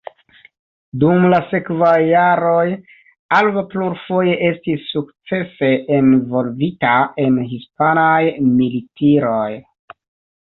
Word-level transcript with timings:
Dum 1.01 1.25
la 1.31 1.39
sekvaj 1.49 1.97
jaroj 2.05 2.63
Alva 3.39 3.63
plurfoje 3.73 4.33
estis 4.47 4.87
sukcese 4.93 5.69
envolvita 5.99 6.93
en 7.25 7.37
hispanaj 7.51 8.23
militiroj. 8.47 9.49